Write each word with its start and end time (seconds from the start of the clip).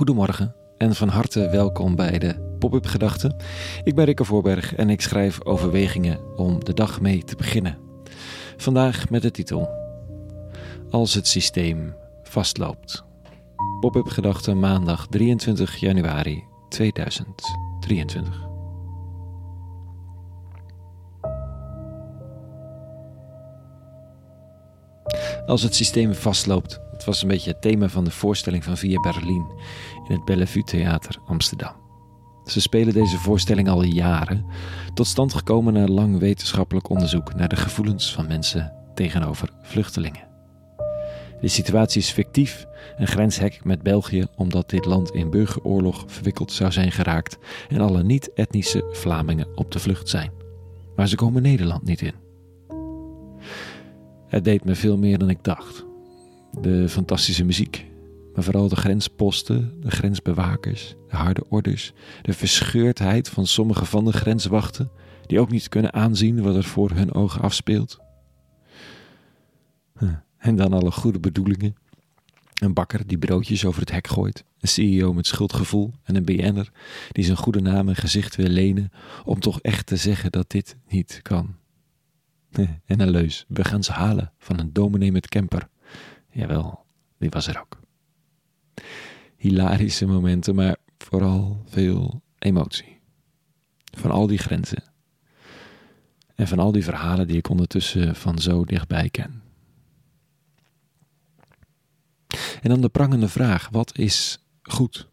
Goedemorgen 0.00 0.54
en 0.78 0.94
van 0.94 1.08
harte 1.08 1.48
welkom 1.48 1.96
bij 1.96 2.18
de 2.18 2.56
Pop-up 2.58 2.86
Gedachten. 2.86 3.36
Ik 3.84 3.94
ben 3.94 4.04
Rikke 4.04 4.24
Voorberg 4.24 4.74
en 4.74 4.90
ik 4.90 5.00
schrijf 5.00 5.44
overwegingen 5.44 6.36
om 6.36 6.64
de 6.64 6.74
dag 6.74 7.00
mee 7.00 7.24
te 7.24 7.36
beginnen. 7.36 7.78
Vandaag 8.56 9.10
met 9.10 9.22
de 9.22 9.30
titel 9.30 9.68
Als 10.90 11.14
het 11.14 11.26
systeem 11.26 11.94
vastloopt. 12.22 13.04
Pop-up 13.80 14.06
Gedachten 14.06 14.58
maandag 14.58 15.06
23 15.06 15.76
januari 15.76 16.44
2023. 16.68 18.48
Als 25.46 25.62
het 25.62 25.74
systeem 25.74 26.14
vastloopt. 26.14 26.89
Dat 27.00 27.08
was 27.08 27.22
een 27.22 27.28
beetje 27.28 27.50
het 27.50 27.62
thema 27.62 27.88
van 27.88 28.04
de 28.04 28.10
voorstelling 28.10 28.64
van 28.64 28.76
Via 28.76 29.00
Berlin 29.00 29.46
in 30.08 30.14
het 30.14 30.24
Bellevue 30.24 30.62
Theater 30.62 31.18
Amsterdam. 31.26 31.72
Ze 32.44 32.60
spelen 32.60 32.94
deze 32.94 33.18
voorstelling 33.18 33.68
al 33.68 33.82
jaren, 33.82 34.44
tot 34.94 35.06
stand 35.06 35.34
gekomen 35.34 35.72
na 35.72 35.86
lang 35.86 36.18
wetenschappelijk 36.18 36.88
onderzoek 36.88 37.34
naar 37.34 37.48
de 37.48 37.56
gevoelens 37.56 38.12
van 38.12 38.26
mensen 38.26 38.72
tegenover 38.94 39.48
vluchtelingen. 39.62 40.28
De 41.40 41.48
situatie 41.48 42.00
is 42.00 42.10
fictief, 42.10 42.66
een 42.96 43.06
grenshek 43.06 43.64
met 43.64 43.82
België, 43.82 44.26
omdat 44.36 44.70
dit 44.70 44.84
land 44.84 45.10
in 45.10 45.30
burgeroorlog 45.30 46.04
verwikkeld 46.06 46.52
zou 46.52 46.72
zijn 46.72 46.92
geraakt 46.92 47.38
en 47.68 47.80
alle 47.80 48.02
niet-etnische 48.02 48.88
Vlamingen 48.92 49.48
op 49.54 49.72
de 49.72 49.78
vlucht 49.78 50.08
zijn. 50.08 50.32
Maar 50.96 51.08
ze 51.08 51.16
komen 51.16 51.42
Nederland 51.42 51.84
niet 51.84 52.00
in. 52.00 52.14
Het 54.26 54.44
deed 54.44 54.64
me 54.64 54.74
veel 54.74 54.98
meer 54.98 55.18
dan 55.18 55.30
ik 55.30 55.44
dacht. 55.44 55.88
De 56.58 56.88
fantastische 56.88 57.44
muziek, 57.44 57.86
maar 58.34 58.44
vooral 58.44 58.68
de 58.68 58.76
grensposten, 58.76 59.80
de 59.80 59.90
grensbewakers, 59.90 60.94
de 61.08 61.16
harde 61.16 61.44
orders, 61.48 61.92
de 62.22 62.32
verscheurdheid 62.32 63.28
van 63.28 63.46
sommige 63.46 63.84
van 63.84 64.04
de 64.04 64.12
grenswachten, 64.12 64.90
die 65.26 65.40
ook 65.40 65.50
niet 65.50 65.68
kunnen 65.68 65.92
aanzien 65.92 66.42
wat 66.42 66.56
er 66.56 66.64
voor 66.64 66.90
hun 66.90 67.14
ogen 67.14 67.40
afspeelt. 67.40 67.98
En 70.38 70.56
dan 70.56 70.72
alle 70.72 70.90
goede 70.90 71.20
bedoelingen. 71.20 71.76
Een 72.54 72.74
bakker 72.74 73.06
die 73.06 73.18
broodjes 73.18 73.64
over 73.64 73.80
het 73.80 73.90
hek 73.90 74.06
gooit, 74.06 74.44
een 74.58 74.68
CEO 74.68 75.12
met 75.12 75.26
schuldgevoel 75.26 75.92
en 76.02 76.16
een 76.16 76.24
BN'er 76.24 76.70
die 77.12 77.24
zijn 77.24 77.36
goede 77.36 77.60
naam 77.60 77.88
en 77.88 77.96
gezicht 77.96 78.36
wil 78.36 78.48
lenen 78.48 78.90
om 79.24 79.40
toch 79.40 79.60
echt 79.60 79.86
te 79.86 79.96
zeggen 79.96 80.32
dat 80.32 80.50
dit 80.50 80.76
niet 80.88 81.20
kan. 81.22 81.54
En 82.84 83.00
een 83.00 83.10
leus, 83.10 83.44
we 83.48 83.64
gaan 83.64 83.84
ze 83.84 83.92
halen 83.92 84.32
van 84.38 84.58
een 84.58 84.72
dominee 84.72 85.12
met 85.12 85.28
camper. 85.28 85.68
Jawel, 86.30 86.84
die 87.18 87.30
was 87.30 87.46
er 87.46 87.60
ook 87.60 87.80
hilarische 89.40 90.06
momenten, 90.06 90.54
maar 90.54 90.76
vooral 90.98 91.62
veel 91.66 92.22
emotie. 92.38 93.00
Van 93.98 94.10
al 94.10 94.26
die 94.26 94.38
grenzen. 94.38 94.82
En 96.34 96.48
van 96.48 96.58
al 96.58 96.72
die 96.72 96.84
verhalen 96.84 97.26
die 97.26 97.36
ik 97.36 97.48
ondertussen 97.48 98.16
van 98.16 98.38
zo 98.38 98.64
dichtbij 98.64 99.10
ken. 99.10 99.42
En 102.62 102.68
dan 102.68 102.80
de 102.80 102.88
prangende 102.88 103.28
vraag: 103.28 103.68
wat 103.68 103.98
is 103.98 104.38
goed? 104.62 105.08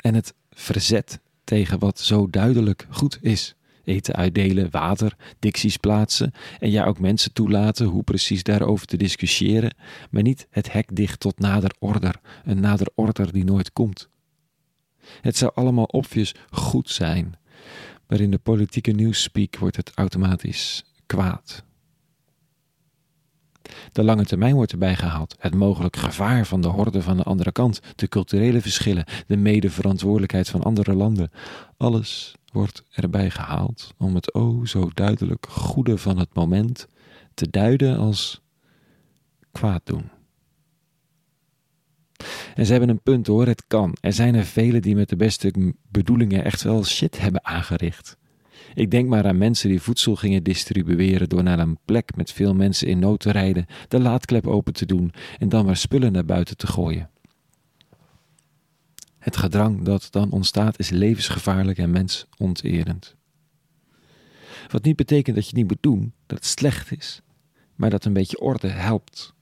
En 0.00 0.14
het 0.14 0.34
verzet 0.50 1.20
tegen 1.44 1.78
wat 1.78 2.00
zo 2.00 2.30
duidelijk 2.30 2.86
goed 2.90 3.18
is 3.20 3.54
eten 3.88 4.14
uitdelen, 4.14 4.70
water, 4.70 5.16
dicties 5.38 5.76
plaatsen 5.76 6.32
en 6.58 6.70
ja 6.70 6.84
ook 6.84 6.98
mensen 6.98 7.32
toelaten 7.32 7.86
hoe 7.86 8.02
precies 8.02 8.42
daarover 8.42 8.86
te 8.86 8.96
discussiëren, 8.96 9.74
maar 10.10 10.22
niet 10.22 10.46
het 10.50 10.72
hek 10.72 10.96
dicht 10.96 11.20
tot 11.20 11.38
nader 11.38 11.74
order, 11.78 12.20
een 12.44 12.60
nader 12.60 12.88
order 12.94 13.32
die 13.32 13.44
nooit 13.44 13.72
komt. 13.72 14.08
Het 15.20 15.36
zou 15.36 15.52
allemaal 15.54 15.84
obvious 15.84 16.34
goed 16.50 16.90
zijn, 16.90 17.34
maar 18.06 18.20
in 18.20 18.30
de 18.30 18.38
politieke 18.38 18.90
nieuwsspeak 18.90 19.56
wordt 19.56 19.76
het 19.76 19.92
automatisch 19.94 20.84
kwaad. 21.06 21.66
De 23.92 24.04
lange 24.04 24.24
termijn 24.24 24.54
wordt 24.54 24.72
erbij 24.72 24.96
gehaald, 24.96 25.36
het 25.38 25.54
mogelijk 25.54 25.96
gevaar 25.96 26.46
van 26.46 26.60
de 26.60 26.68
horde 26.68 27.02
van 27.02 27.16
de 27.16 27.22
andere 27.22 27.52
kant, 27.52 27.80
de 27.96 28.08
culturele 28.08 28.60
verschillen, 28.60 29.04
de 29.26 29.36
medeverantwoordelijkheid 29.36 30.48
van 30.48 30.62
andere 30.62 30.94
landen. 30.94 31.30
Alles 31.76 32.34
wordt 32.52 32.82
erbij 32.90 33.30
gehaald 33.30 33.94
om 33.98 34.14
het 34.14 34.34
o 34.34 34.64
zo 34.64 34.90
duidelijk 34.94 35.46
goede 35.48 35.98
van 35.98 36.18
het 36.18 36.34
moment 36.34 36.88
te 37.34 37.50
duiden 37.50 37.98
als 37.98 38.42
kwaad 39.52 39.82
doen. 39.84 40.10
En 42.54 42.66
ze 42.66 42.70
hebben 42.70 42.90
een 42.90 43.02
punt 43.02 43.26
hoor, 43.26 43.46
het 43.46 43.64
kan. 43.66 43.96
Er 44.00 44.12
zijn 44.12 44.34
er 44.34 44.44
velen 44.44 44.82
die 44.82 44.94
met 44.94 45.08
de 45.08 45.16
beste 45.16 45.74
bedoelingen 45.90 46.44
echt 46.44 46.62
wel 46.62 46.84
shit 46.84 47.20
hebben 47.20 47.44
aangericht. 47.44 48.16
Ik 48.74 48.90
denk 48.90 49.08
maar 49.08 49.26
aan 49.26 49.38
mensen 49.38 49.68
die 49.68 49.80
voedsel 49.80 50.16
gingen 50.16 50.42
distribueren 50.42 51.28
door 51.28 51.42
naar 51.42 51.58
een 51.58 51.78
plek 51.84 52.16
met 52.16 52.32
veel 52.32 52.54
mensen 52.54 52.88
in 52.88 52.98
nood 52.98 53.20
te 53.20 53.30
rijden, 53.30 53.66
de 53.88 54.00
laadklep 54.00 54.46
open 54.46 54.72
te 54.72 54.86
doen 54.86 55.12
en 55.38 55.48
dan 55.48 55.64
maar 55.64 55.76
spullen 55.76 56.12
naar 56.12 56.24
buiten 56.24 56.56
te 56.56 56.66
gooien. 56.66 57.10
Het 59.28 59.36
gedrang 59.36 59.82
dat 59.82 60.08
dan 60.10 60.30
ontstaat 60.30 60.78
is 60.78 60.90
levensgevaarlijk 60.90 61.78
en 61.78 61.90
mensonterend. 61.90 63.16
Wat 64.68 64.84
niet 64.84 64.96
betekent 64.96 65.36
dat 65.36 65.44
je 65.44 65.50
het 65.50 65.58
niet 65.58 65.68
moet 65.68 65.82
doen, 65.82 66.12
dat 66.26 66.38
het 66.38 66.46
slecht 66.46 66.92
is, 66.92 67.20
maar 67.74 67.90
dat 67.90 68.04
een 68.04 68.12
beetje 68.12 68.40
orde 68.40 68.68
helpt. 68.68 69.34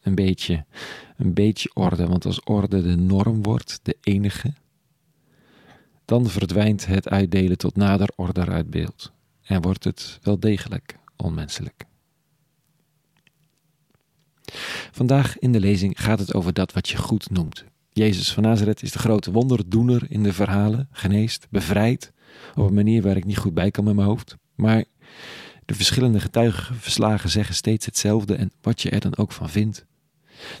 Een 0.00 0.14
beetje, 0.14 0.64
een 1.16 1.34
beetje 1.34 1.70
orde, 1.74 2.06
want 2.06 2.24
als 2.24 2.42
orde 2.44 2.82
de 2.82 2.96
norm 2.96 3.42
wordt, 3.42 3.80
de 3.82 3.96
enige, 4.00 4.54
dan 6.04 6.26
verdwijnt 6.26 6.86
het 6.86 7.08
uitdelen 7.08 7.58
tot 7.58 7.76
nader 7.76 8.08
orde 8.16 8.46
uit 8.46 8.70
beeld 8.70 9.12
en 9.42 9.62
wordt 9.62 9.84
het 9.84 10.18
wel 10.22 10.40
degelijk 10.40 10.98
onmenselijk. 11.16 11.84
Vandaag 14.92 15.38
in 15.38 15.52
de 15.52 15.60
lezing 15.60 16.00
gaat 16.02 16.18
het 16.18 16.34
over 16.34 16.52
dat 16.52 16.72
wat 16.72 16.88
je 16.88 16.96
goed 16.96 17.30
noemt. 17.30 17.64
Jezus 18.00 18.32
van 18.32 18.42
Nazareth 18.42 18.82
is 18.82 18.92
de 18.92 18.98
grote 18.98 19.32
wonderdoener 19.32 20.06
in 20.08 20.22
de 20.22 20.32
verhalen, 20.32 20.88
geneest, 20.90 21.46
bevrijdt, 21.50 22.12
op 22.54 22.66
een 22.66 22.74
manier 22.74 23.02
waar 23.02 23.16
ik 23.16 23.24
niet 23.24 23.38
goed 23.38 23.54
bij 23.54 23.70
kan 23.70 23.84
met 23.84 23.94
mijn 23.94 24.06
hoofd. 24.06 24.36
Maar 24.54 24.84
de 25.64 25.74
verschillende 25.74 26.20
getuigenverslagen 26.20 27.30
zeggen 27.30 27.54
steeds 27.54 27.86
hetzelfde 27.86 28.34
en 28.34 28.50
wat 28.60 28.82
je 28.82 28.90
er 28.90 29.00
dan 29.00 29.16
ook 29.16 29.32
van 29.32 29.50
vindt. 29.50 29.86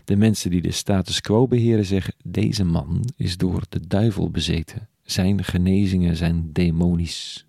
De 0.04 0.16
mensen 0.16 0.50
die 0.50 0.62
de 0.62 0.70
status 0.70 1.20
quo 1.20 1.46
beheren 1.46 1.84
zeggen: 1.84 2.14
deze 2.24 2.64
man 2.64 3.04
is 3.16 3.36
door 3.36 3.62
de 3.68 3.86
duivel 3.86 4.30
bezeten. 4.30 4.88
Zijn 5.02 5.44
genezingen 5.44 6.16
zijn 6.16 6.52
demonisch. 6.52 7.46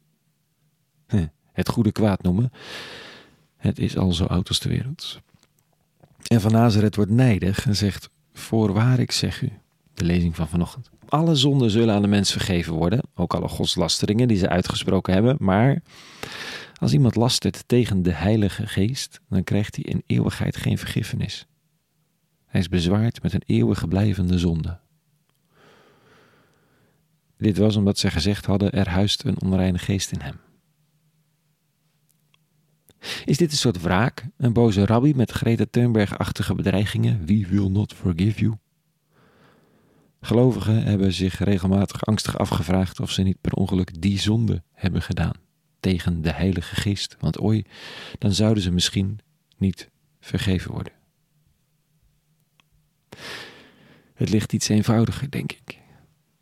Het 1.52 1.70
goede 1.70 1.92
kwaad 1.92 2.24
noemen. 2.24 2.52
Het 3.58 3.80
is 3.80 3.98
al 3.98 4.14
zo 4.14 4.26
oud 4.26 4.48
als 4.48 4.60
de 4.60 4.70
wereld. 4.70 5.22
En 6.28 6.42
van 6.42 6.52
Nazareth 6.52 6.96
wordt 6.96 7.12
nijdig 7.12 7.66
en 7.66 7.76
zegt: 7.76 8.10
Voorwaar 8.34 9.00
ik 9.00 9.12
zeg 9.12 9.42
u, 9.42 9.52
de 10.02 10.08
lezing 10.08 10.36
van 10.36 10.48
vanochtend. 10.48 10.90
Alle 11.08 11.36
zonden 11.36 11.70
zullen 11.70 11.96
aan 11.96 12.02
de 12.02 12.08
mens 12.08 12.32
vergeven 12.32 12.74
worden, 12.74 13.02
ook 13.16 13.34
alle 13.34 13.48
godslasteringen 13.48 14.28
die 14.28 14.38
ze 14.38 14.50
uitgesproken 14.50 15.14
hebben. 15.14 15.36
Maar 15.40 15.82
als 16.76 16.94
iemand 16.94 17.16
lastert 17.16 17.64
tegen 17.68 18.04
de 18.04 18.12
Heilige 18.12 18.68
Geest, 18.68 19.22
dan 19.30 19.44
krijgt 19.44 19.76
hij 19.76 19.86
in 19.86 20.04
eeuwigheid 20.06 20.58
geen 20.58 20.78
vergiffenis. 20.78 21.48
Hij 22.46 22.62
is 22.62 22.70
bezwaard 22.70 23.24
met 23.24 23.34
een 23.34 23.44
eeuwige 23.46 23.88
blijvende 23.88 24.40
zonde. 24.40 24.80
Dit 27.38 27.58
was 27.58 27.76
omdat 27.76 27.98
ze 27.98 28.12
gezegd 28.12 28.46
hadden: 28.46 28.72
er 28.72 28.90
huist 28.90 29.24
een 29.24 29.42
onreine 29.42 29.78
geest 29.78 30.12
in 30.12 30.20
hem. 30.22 30.36
Is 33.26 33.38
dit 33.38 33.52
een 33.52 33.58
soort 33.58 33.82
wraak, 33.82 34.28
een 34.38 34.54
boze 34.54 34.86
rabbi 34.86 35.14
met 35.14 35.32
Greta 35.32 35.66
Thunberg-achtige 35.72 36.56
bedreigingen? 36.56 37.26
We 37.26 37.48
will 37.50 37.70
not 37.70 37.94
forgive 37.94 38.40
you. 38.40 38.56
Gelovigen 40.22 40.84
hebben 40.84 41.14
zich 41.14 41.40
regelmatig 41.40 42.06
angstig 42.06 42.38
afgevraagd 42.38 43.00
of 43.00 43.12
ze 43.12 43.22
niet 43.22 43.42
per 43.42 43.54
ongeluk 43.54 44.02
die 44.02 44.20
zonde 44.20 44.64
hebben 44.74 45.02
gedaan 45.02 45.34
tegen 45.80 46.22
de 46.22 46.32
Heilige 46.32 46.76
Geest, 46.76 47.16
want 47.20 47.40
ooit 47.40 47.68
dan 48.18 48.34
zouden 48.34 48.64
ze 48.64 48.72
misschien 48.72 49.20
niet 49.58 49.90
vergeven 50.20 50.72
worden. 50.72 50.94
Het 54.14 54.30
ligt 54.30 54.54
iets 54.54 54.70
eenvoudiger, 54.70 55.30
denk 55.32 55.52
ik. 55.52 55.80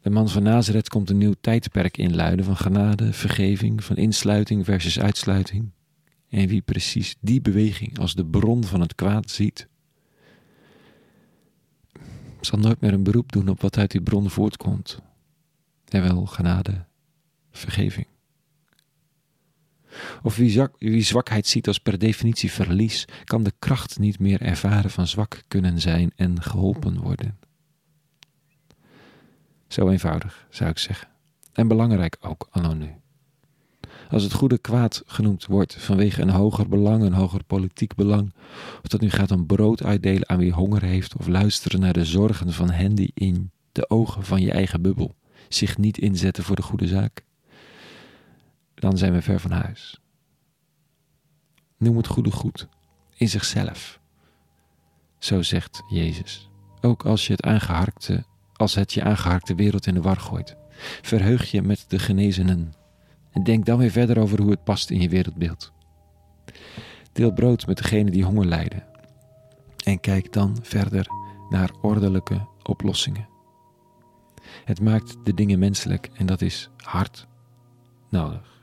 De 0.01 0.09
man 0.09 0.29
van 0.29 0.43
Nazareth 0.43 0.89
komt 0.89 1.09
een 1.09 1.17
nieuw 1.17 1.35
tijdperk 1.41 1.97
inluiden 1.97 2.45
van 2.45 2.57
genade, 2.57 3.13
vergeving, 3.13 3.83
van 3.83 3.95
insluiting 3.95 4.65
versus 4.65 4.99
uitsluiting. 4.99 5.71
En 6.29 6.47
wie 6.47 6.61
precies 6.61 7.15
die 7.19 7.41
beweging 7.41 7.99
als 7.99 8.13
de 8.13 8.25
bron 8.25 8.63
van 8.63 8.81
het 8.81 8.95
kwaad 8.95 9.29
ziet, 9.29 9.67
zal 12.41 12.59
nooit 12.59 12.81
meer 12.81 12.93
een 12.93 13.03
beroep 13.03 13.31
doen 13.31 13.47
op 13.47 13.61
wat 13.61 13.77
uit 13.77 13.91
die 13.91 14.01
bron 14.01 14.29
voortkomt. 14.29 14.99
En 15.87 16.01
wel 16.01 16.25
genade, 16.25 16.85
vergeving. 17.51 18.07
Of 20.23 20.35
wie, 20.35 20.67
wie 20.77 21.01
zwakheid 21.01 21.47
ziet 21.47 21.67
als 21.67 21.79
per 21.79 21.99
definitie 21.99 22.51
verlies, 22.51 23.05
kan 23.23 23.43
de 23.43 23.53
kracht 23.59 23.99
niet 23.99 24.19
meer 24.19 24.41
ervaren 24.41 24.91
van 24.91 25.07
zwak 25.07 25.43
kunnen 25.47 25.81
zijn 25.81 26.11
en 26.15 26.41
geholpen 26.41 26.99
worden. 26.99 27.37
Zo 29.67 29.89
eenvoudig, 29.89 30.47
zou 30.49 30.69
ik 30.69 30.77
zeggen. 30.77 31.07
En 31.53 31.67
belangrijk 31.67 32.17
ook 32.21 32.47
anno 32.51 32.73
nu. 32.73 32.95
Als 34.09 34.23
het 34.23 34.33
goede 34.33 34.57
kwaad 34.57 35.03
genoemd 35.05 35.45
wordt 35.45 35.75
vanwege 35.75 36.21
een 36.21 36.29
hoger 36.29 36.69
belang, 36.69 37.03
een 37.03 37.13
hoger 37.13 37.43
politiek 37.43 37.95
belang, 37.95 38.33
of 38.83 38.87
dat 38.87 39.01
nu 39.01 39.09
gaat 39.09 39.31
om 39.31 39.45
brood 39.45 39.83
uitdelen 39.83 40.29
aan 40.29 40.37
wie 40.37 40.51
honger 40.51 40.81
heeft, 40.81 41.15
of 41.17 41.27
luisteren 41.27 41.79
naar 41.79 41.93
de 41.93 42.05
zorgen 42.05 42.53
van 42.53 42.69
hen 42.69 42.95
die 42.95 43.11
in 43.13 43.51
de 43.71 43.89
ogen 43.89 44.25
van 44.25 44.41
je 44.41 44.51
eigen 44.51 44.81
bubbel 44.81 45.15
zich 45.47 45.77
niet 45.77 45.97
inzetten 45.97 46.43
voor 46.43 46.55
de 46.55 46.61
goede 46.61 46.87
zaak, 46.87 47.23
dan 48.75 48.97
zijn 48.97 49.13
we 49.13 49.21
ver 49.21 49.39
van 49.39 49.51
huis. 49.51 49.99
Noem 51.77 51.97
het 51.97 52.07
goede 52.07 52.31
goed 52.31 52.67
in 53.15 53.29
zichzelf. 53.29 53.99
Zo 55.17 55.41
zegt 55.41 55.81
Jezus. 55.89 56.49
Ook 56.81 57.05
als 57.05 57.27
je 57.27 57.31
het 57.31 57.43
aangeharkte, 57.43 58.23
als 58.53 58.75
het 58.75 58.93
je 58.93 59.03
aangeharkte 59.03 59.55
wereld 59.55 59.87
in 59.87 59.93
de 59.93 60.01
war 60.01 60.17
gooit. 60.17 60.55
Verheug 61.01 61.51
je 61.51 61.61
met 61.61 61.85
de 61.87 61.99
genezenen. 61.99 62.73
En 63.31 63.43
denk 63.43 63.65
dan 63.65 63.77
weer 63.77 63.91
verder 63.91 64.19
over 64.19 64.41
hoe 64.41 64.51
het 64.51 64.63
past 64.63 64.89
in 64.89 65.01
je 65.01 65.09
wereldbeeld. 65.09 65.71
Deel 67.11 67.33
brood 67.33 67.67
met 67.67 67.77
degenen 67.77 68.11
die 68.11 68.25
honger 68.25 68.45
lijden. 68.45 68.83
En 69.85 69.99
kijk 69.99 70.33
dan 70.33 70.57
verder 70.61 71.07
naar 71.49 71.71
ordelijke 71.81 72.47
oplossingen. 72.63 73.27
Het 74.65 74.81
maakt 74.81 75.17
de 75.23 75.33
dingen 75.33 75.59
menselijk 75.59 76.09
en 76.13 76.25
dat 76.25 76.41
is 76.41 76.69
hard 76.77 77.27
nodig. 78.09 78.61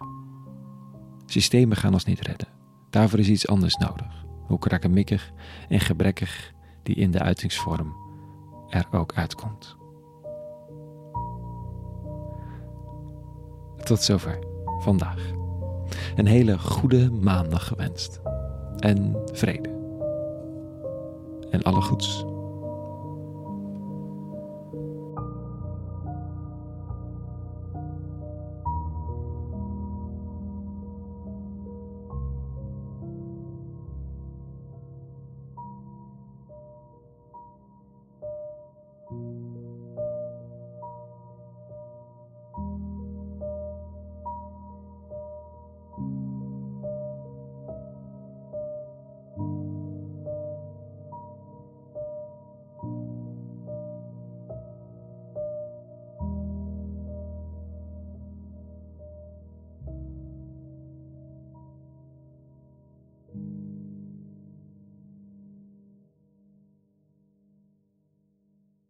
Systemen 1.26 1.76
gaan 1.76 1.92
ons 1.92 2.04
niet 2.04 2.20
redden. 2.20 2.48
Daarvoor 2.90 3.18
is 3.18 3.28
iets 3.28 3.48
anders 3.48 3.76
nodig. 3.76 4.24
Hoe 4.46 4.58
krakkemikkig 4.58 5.32
en 5.68 5.80
gebrekkig 5.80 6.52
die 6.82 6.94
in 6.94 7.10
de 7.10 7.20
uitingsvorm 7.20 7.96
er 8.68 8.86
ook 8.90 9.14
uitkomt. 9.14 9.76
Tot 13.84 14.02
zover 14.02 14.38
vandaag. 14.78 15.30
Een 16.16 16.26
hele 16.26 16.58
goede 16.58 17.10
maandag 17.10 17.66
gewenst. 17.66 18.20
En 18.78 19.16
vrede. 19.32 19.68
En 21.50 21.62
alle 21.62 21.80
goeds. 21.80 22.24